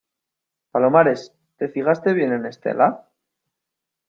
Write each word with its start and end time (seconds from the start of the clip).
palomares,¿ 0.71 1.35
te 1.57 1.69
fijaste 1.69 2.13
bien 2.13 2.33
en 2.33 2.47
Estela? 2.47 3.07